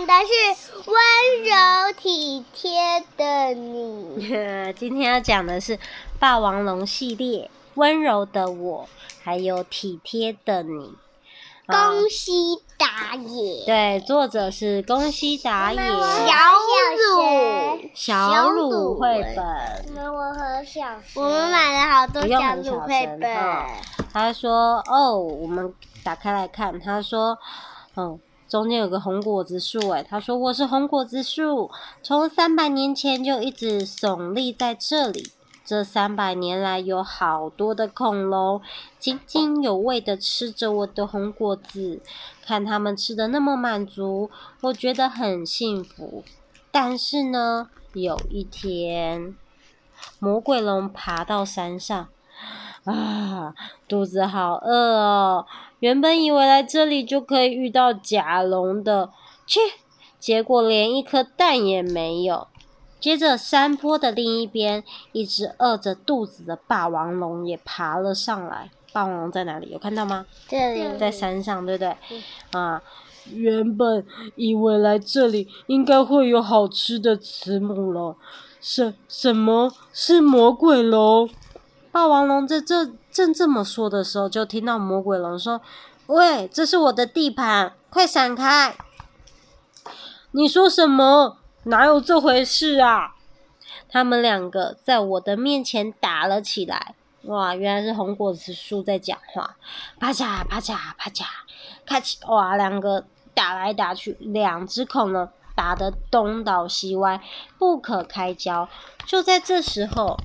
[0.00, 0.32] 讲的是
[0.90, 0.96] 温
[1.44, 4.72] 柔体贴的你。
[4.78, 5.78] 今天要讲的是
[6.18, 8.88] 霸王龙系列，温柔的我，
[9.22, 10.94] 还有体贴的你。
[11.66, 12.32] 宫西
[12.78, 15.78] 达也，对，作者是宫西达也。
[15.78, 15.92] 小
[16.96, 20.02] 鲁，小鲁绘本。
[20.06, 23.36] 我们和小我们买了好多小鲁绘本。
[24.12, 25.72] 他说：“哦，我们
[26.02, 27.38] 打开来看。”他说
[27.96, 28.18] ：“嗯。”
[28.50, 31.70] 中间有个红果子树，诶，他说我是红果子树，
[32.02, 35.30] 从三百年前就一直耸立在这里。
[35.64, 38.60] 这三百年来，有好多的恐龙
[38.98, 42.00] 津津有味地吃着我的红果子，
[42.44, 44.28] 看他们吃得那么满足，
[44.62, 46.24] 我觉得很幸福。
[46.72, 49.36] 但是呢，有一天，
[50.18, 52.08] 魔鬼龙爬到山上。
[52.84, 53.54] 啊，
[53.86, 55.46] 肚子好饿哦！
[55.80, 59.10] 原本以为来这里就可以遇到甲龙的，
[59.46, 59.60] 切，
[60.18, 62.46] 结果连一颗蛋也没有。
[62.98, 68.70] 接着，山坡的另一边，一只饿着肚子的霸王龙也爬了上来。
[68.92, 69.70] 霸王龙在哪里？
[69.70, 70.26] 有看到吗？
[70.48, 71.96] 这里，在山上，对不对？
[72.52, 72.82] 啊，
[73.32, 74.04] 原本
[74.36, 78.16] 以为来这里应该会有好吃的慈母龙，
[78.60, 81.30] 什什么是魔鬼龙？
[81.92, 85.60] 霸王龙在这正这么说的时候，就听到魔鬼龙说
[86.06, 88.76] ：“喂，这是我的地盘，快闪开！”
[90.30, 91.38] 你说什么？
[91.64, 93.16] 哪有这回事啊？
[93.88, 96.94] 他们两个在我的面前打了起来。
[97.24, 99.56] 哇，原来是红果子树在讲话。
[99.98, 101.24] 啪嚓啪嚓啪嚓，
[101.84, 102.32] 咔嚓！
[102.32, 107.20] 哇，两个打来打去，两只恐龙打得东倒西歪，
[107.58, 108.68] 不可开交。
[109.04, 110.16] 就在这时候。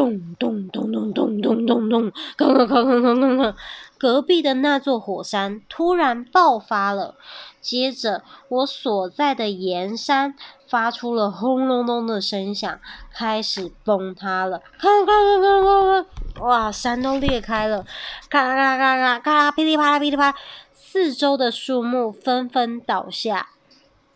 [0.00, 3.54] 咚咚咚咚咚咚咚咚，哐哐哐哐哐哐哐！
[3.98, 7.16] 隔壁的那座火山突然爆发了，
[7.60, 10.34] 接着我所在的岩山
[10.66, 12.80] 发出了轰隆隆的声响，
[13.12, 14.62] 开始崩塌了！
[14.78, 16.46] 咔咔咔咔咔咔！
[16.46, 17.84] 哇，山都裂开了！
[18.30, 20.34] 咔咔咔咔咔，噼里啪啦噼里啪啦，
[20.72, 23.50] 四周的树木纷纷倒下。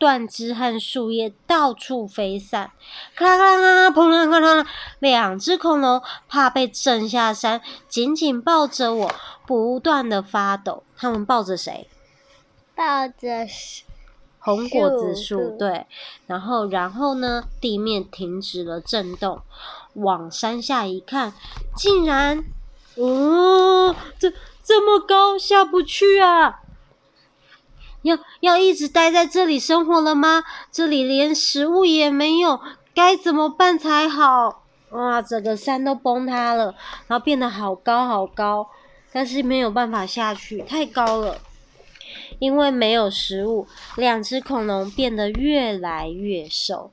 [0.04, 2.72] 断枝和树叶到处飞散，
[3.16, 4.66] 咔啦咔啦，砰啦咔啦，
[4.98, 9.14] 两只恐龙怕被震下山，紧紧抱着我，
[9.46, 10.82] 不断的发抖。
[10.94, 11.88] 他们抱着谁？
[12.74, 13.46] 抱着
[14.38, 15.56] 红果子树。
[15.58, 15.86] 对，
[16.26, 17.44] 然后，然后呢？
[17.58, 19.40] 地面停止了震动，
[19.94, 21.32] 往山下一看，
[21.74, 22.44] 竟然，
[22.96, 24.30] 哦，这
[24.62, 26.60] 这么高，下不去啊！
[28.04, 30.44] 要要一直待在这里生活了吗？
[30.70, 32.60] 这里连食物也没有，
[32.94, 34.62] 该怎么办才好？
[34.90, 36.74] 哇，整个山都崩塌了，
[37.08, 38.68] 然后变得好高好高，
[39.10, 41.38] 但是没有办法下去，太高了。
[42.38, 43.66] 因为没有食物，
[43.96, 46.92] 两只恐龙变得越来越瘦，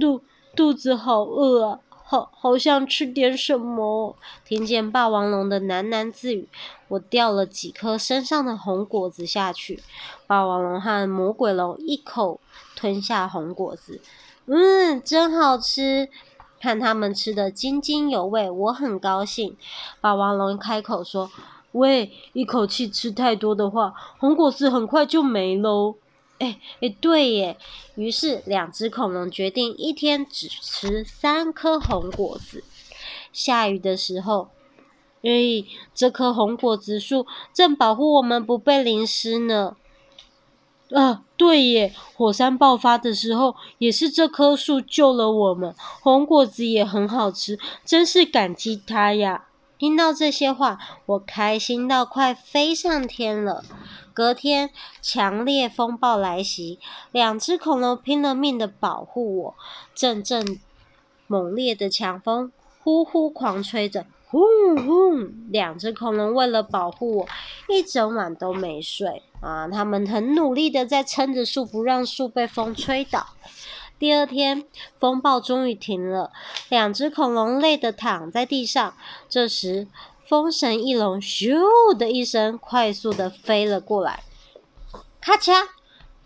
[0.00, 0.22] 肚
[0.56, 1.78] 肚子好饿啊。
[2.10, 4.16] 好，好想吃点什么。
[4.42, 6.48] 听见霸王龙的喃喃自语，
[6.88, 9.82] 我掉了几颗身上的红果子下去。
[10.26, 12.40] 霸王龙和魔鬼龙一口
[12.74, 14.00] 吞下红果子，
[14.46, 16.08] 嗯，真好吃。
[16.58, 19.54] 看他们吃得津津有味，我很高兴。
[20.00, 21.30] 霸王龙开口说
[21.72, 25.96] ：“喂，一口气吃太多的话，红果子很快就没喽。”
[26.38, 27.56] 哎哎，对耶！
[27.96, 32.62] 于是两只恐龙决定一天只吃三颗红果子。
[33.32, 34.48] 下雨的时候，
[35.22, 39.76] 哎，这棵红果子树正保护我们不被淋湿呢。
[40.90, 41.92] 啊，对耶！
[42.14, 45.74] 火山爆发的时候，也是这棵树救了我们。
[46.00, 49.47] 红果子也很好吃，真是感激它呀！
[49.78, 53.64] 听到这些话，我开心到快飞上天了。
[54.12, 56.80] 隔天，强烈风暴来袭，
[57.12, 59.54] 两只恐龙拼了命的保护我。
[59.94, 60.58] 阵阵
[61.28, 62.50] 猛烈的强风
[62.82, 64.40] 呼呼狂吹着，呼
[64.84, 65.12] 呼！
[65.48, 67.28] 两只恐龙为了保护我，
[67.68, 69.68] 一整晚都没睡啊！
[69.68, 73.28] 他们很努力的在撑着树，不让树被风吹倒。
[73.98, 74.64] 第二天，
[75.00, 76.30] 风暴终于停了，
[76.68, 78.94] 两只恐龙累得躺在地上。
[79.28, 79.88] 这时，
[80.26, 81.58] 风神翼龙咻
[81.96, 84.22] 的一声，快速的飞了过来，
[85.20, 85.66] 咔嚓！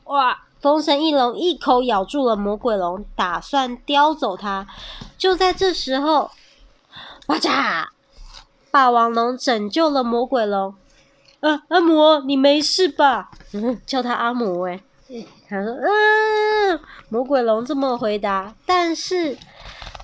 [0.04, 0.42] 哇！
[0.60, 4.66] 风神翼龙一口咬住了魔鬼龙，打算叼走它。
[5.18, 6.30] 就在这时候，
[7.26, 7.86] 哇嚓！
[8.70, 10.74] 霸王龙拯救了魔鬼龙。
[11.40, 13.30] 啊，阿魔，你没事吧？
[13.52, 14.80] 嗯，叫他阿魔哎。
[15.48, 15.82] 他说：“嗯。”
[17.12, 19.36] 魔鬼龙这么回答，但是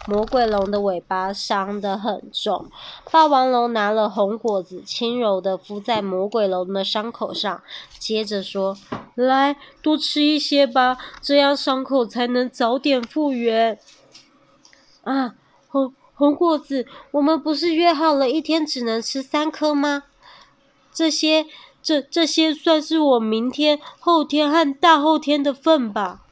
[0.06, 2.66] 魔鬼龙的尾巴伤得很重。
[3.10, 7.62] 霸王龙拿了红果子，轻柔地敷在魔鬼龙的伤口上，
[7.99, 8.76] 接着说
[9.16, 13.78] ：“来，多吃一些吧，这样伤口才能早点复原。”
[15.04, 15.34] 啊，
[15.69, 20.02] 红红果子，我们不是约好了一天只能吃三颗吗？
[20.93, 21.46] 这些，
[21.82, 26.26] 这这些算是我明天、后天和大后天的份吧。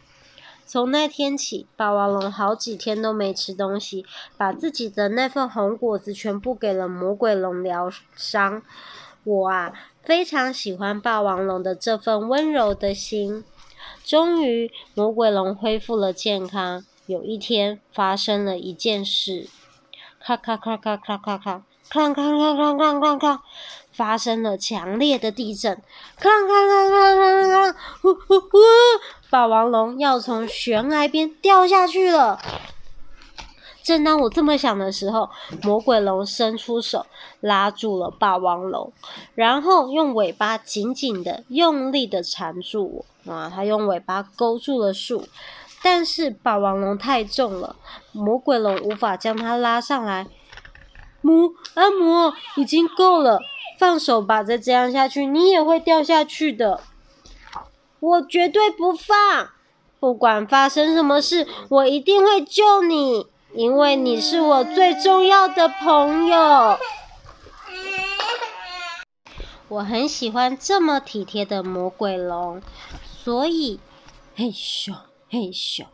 [0.67, 4.05] 从那天起，霸王龙好几天都没吃东西，
[4.37, 8.63] 把自己的那份红果子全部给了魔鬼龙疗伤。
[9.23, 9.73] 我啊，
[10.03, 13.45] 非常喜欢霸王龙的这份温柔的心。
[14.05, 16.85] 终于，魔鬼龙恢复了健康。
[17.07, 19.49] 有一天，发生了一件事，
[20.19, 23.39] 咔咔咔咔咔咔咔，哐哐哐哐哐哐哐，
[23.97, 25.83] 发生了强烈的地震，
[26.21, 28.59] 哐哐哐哐哐哐，呼呼呼！
[29.31, 32.39] 霸王龙要从悬崖边掉下去了。
[33.83, 35.31] 正当我这么想的时候，
[35.63, 37.07] 魔鬼龙伸出手
[37.41, 38.93] 拉住了霸王龙，
[39.35, 43.33] 然后用尾巴紧紧的、用力的缠住我。
[43.33, 45.27] 啊，它用尾巴勾住了树。
[45.83, 47.77] 但是霸王龙太重了，
[48.13, 50.27] 魔鬼龙无法将它拉上来。
[51.21, 53.41] 魔阿魔已经够了，
[53.79, 54.43] 放手吧！
[54.43, 56.81] 再这样下去，你也会掉下去的。
[58.01, 59.51] 我绝对不放，
[59.99, 66.79] 不管发生什么事，我一定会救你，因为你是我最重要的朋友。
[69.69, 72.63] 我很喜欢这么体贴的魔鬼龙，
[73.03, 73.81] 所以
[74.35, 74.95] 嘿咻。
[75.29, 75.87] 嘿咻！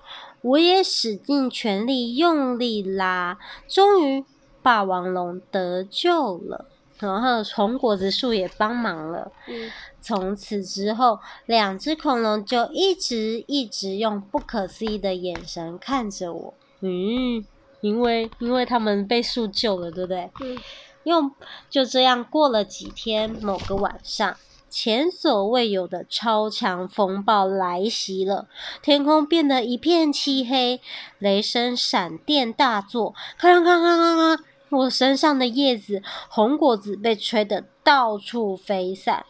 [0.42, 4.26] 我也使尽全力，用力拉，终于
[4.62, 6.66] 霸王龙得救了。
[6.98, 9.32] 然后红果子树也帮忙了。
[9.48, 9.70] 嗯。
[10.00, 16.54] 从此之后，两只恐龙就一直一直用不可思议的眼神看着我。
[16.80, 17.44] 嗯，
[17.80, 20.30] 因为因为他们被树救了，对不对？
[20.40, 20.58] 嗯。
[21.04, 21.32] 用
[21.68, 24.36] 就这样过了几天，某个晚上。
[24.70, 28.48] 前所未有的超强风暴来袭了，
[28.80, 30.80] 天空变得一片漆黑，
[31.18, 39.26] 雷声闪电大作，咔啦咔啦咔啦，我身上的叶子红果子被吹得到处飞散，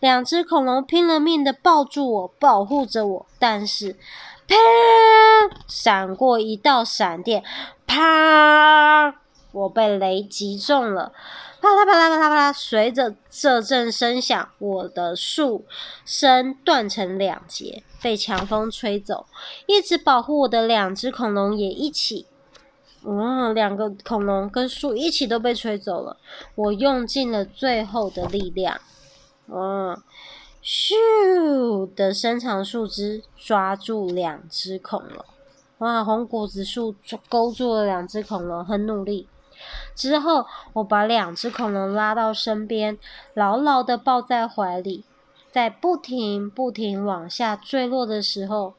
[0.00, 3.96] 两只恐龙拼了命的抱住我，保护着我，但是，
[4.48, 4.56] 啪！
[5.68, 7.44] 闪过一道闪电，
[7.86, 9.14] 啪！
[9.52, 11.12] 我被雷击中了。
[11.62, 12.52] 啪啦啪啦啪啦啪啦！
[12.52, 15.64] 随着这阵声响，我的树
[16.04, 19.24] 身断成两截，被强风吹走。
[19.66, 22.26] 一直保护我的两只恐龙也一起，
[23.06, 26.16] 嗯，两个恐龙跟树一起都被吹走了。
[26.54, 28.80] 我用尽了最后的力量，
[29.48, 29.96] 嗯，
[30.62, 35.24] 咻的伸长树枝抓住两只恐龙。
[35.78, 36.94] 哇，红果子树
[37.28, 39.28] 勾住了两只恐龙，很努力。
[39.94, 42.98] 之后，我把两只恐龙拉到身边，
[43.34, 45.04] 牢牢的抱在怀里，
[45.52, 48.74] 在不停不停往下坠落的时候，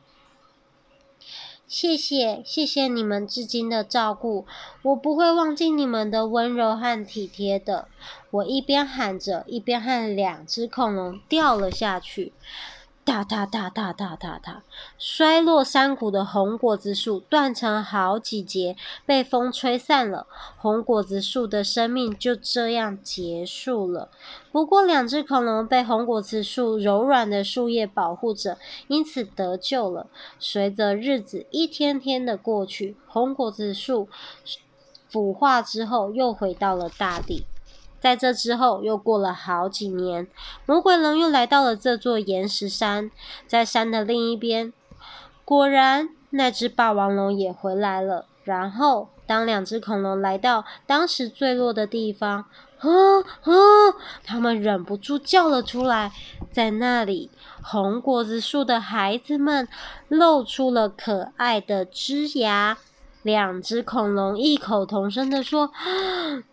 [1.78, 4.46] 谢谢谢谢你们至今的照顾，
[4.82, 7.90] 我不会忘记你们的温柔和体贴的。
[8.32, 12.32] 我一边喊着，一边和两只恐龙掉了下去。
[13.06, 14.64] 哒哒哒哒哒哒哒，
[14.98, 18.76] 摔落山谷的红果子树断成好几截，
[19.06, 20.26] 被风吹散了。
[20.58, 24.10] 红果子树的生命就这样结束了。
[24.52, 30.08] 不过，两只恐龙被红果子树柔软的树叶保护着，因此得救了。
[30.40, 34.10] 随着日子一天天的过去，红果子树
[35.08, 37.46] 腐化之后，又回到了大地。
[38.06, 40.28] 在这之后，又过了好几年，
[40.68, 43.10] 魔鬼龙又来到了这座岩石山，
[43.48, 44.72] 在山的另一边，
[45.44, 48.28] 果然那只霸王龙也回来了。
[48.44, 52.46] 然后，当两只恐龙来到当时坠落的地方，
[52.78, 52.90] 啊
[53.42, 53.52] 啊！
[54.24, 56.12] 他们忍不住叫了出来。
[56.52, 57.32] 在那里，
[57.64, 59.68] 红果子树的孩子们
[60.10, 62.78] 露出了可爱的枝芽。
[63.26, 65.72] 两只恐龙异口同声的说：“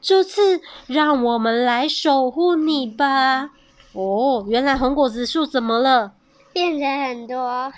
[0.01, 3.51] 这次让我们来守护你吧。”
[3.93, 6.13] 哦，原来红果子树怎么了？
[6.55, 7.71] 变成很多啊，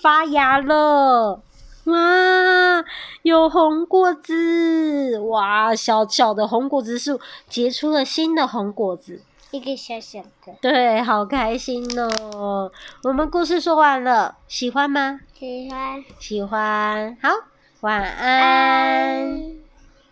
[0.00, 1.42] 发芽了！
[1.84, 2.84] 哇，
[3.20, 5.20] 有红果子！
[5.20, 10.54] 哇，小小的红果子树结出了新的红果子，一个小小的。
[10.62, 12.72] 对，好开心哦！
[13.02, 15.20] 我们故事说完了，喜欢吗？
[15.38, 16.04] 喜欢。
[16.18, 17.28] 喜欢，好。
[17.84, 19.63] 晚安。